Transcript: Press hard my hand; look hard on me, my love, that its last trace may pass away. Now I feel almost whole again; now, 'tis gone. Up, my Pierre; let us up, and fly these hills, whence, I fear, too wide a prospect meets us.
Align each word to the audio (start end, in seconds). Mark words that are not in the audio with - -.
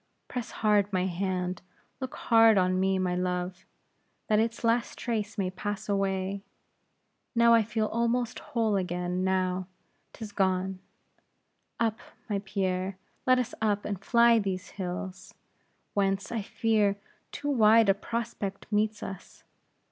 Press 0.27 0.49
hard 0.49 0.91
my 0.91 1.05
hand; 1.05 1.61
look 1.99 2.15
hard 2.15 2.57
on 2.57 2.79
me, 2.79 2.97
my 2.97 3.15
love, 3.15 3.67
that 4.29 4.39
its 4.39 4.63
last 4.63 4.97
trace 4.97 5.37
may 5.37 5.51
pass 5.51 5.87
away. 5.87 6.41
Now 7.35 7.53
I 7.53 7.61
feel 7.61 7.85
almost 7.85 8.39
whole 8.39 8.77
again; 8.77 9.23
now, 9.23 9.67
'tis 10.11 10.31
gone. 10.31 10.79
Up, 11.79 11.99
my 12.27 12.39
Pierre; 12.43 12.97
let 13.27 13.37
us 13.37 13.53
up, 13.61 13.85
and 13.85 14.03
fly 14.03 14.39
these 14.39 14.69
hills, 14.69 15.35
whence, 15.93 16.31
I 16.31 16.41
fear, 16.41 16.97
too 17.31 17.51
wide 17.51 17.87
a 17.87 17.93
prospect 17.93 18.65
meets 18.71 19.03
us. 19.03 19.43